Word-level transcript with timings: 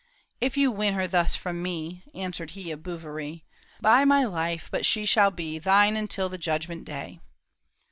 "If 0.47 0.57
you 0.57 0.71
win 0.71 0.95
her 0.95 1.05
thus 1.05 1.35
from 1.35 1.61
me," 1.61 2.01
Answered 2.15 2.49
he 2.57 2.71
of 2.71 2.81
Bouverie," 2.81 3.43
By 3.81 4.03
my 4.03 4.23
life 4.23 4.67
but 4.71 4.83
she 4.83 5.05
shall 5.05 5.29
be 5.29 5.59
Thine 5.59 5.95
unto 5.95 6.27
the 6.27 6.39
judgment 6.39 6.85
day." 6.85 7.19